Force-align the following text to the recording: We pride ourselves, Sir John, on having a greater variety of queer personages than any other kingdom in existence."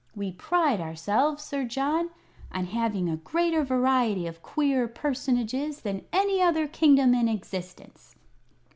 We 0.15 0.31
pride 0.31 0.81
ourselves, 0.81 1.43
Sir 1.43 1.63
John, 1.63 2.09
on 2.51 2.65
having 2.65 3.07
a 3.07 3.17
greater 3.17 3.63
variety 3.63 4.25
of 4.25 4.41
queer 4.41 4.87
personages 4.87 5.81
than 5.81 6.05
any 6.11 6.41
other 6.41 6.67
kingdom 6.67 7.13
in 7.13 7.27
existence." 7.27 8.15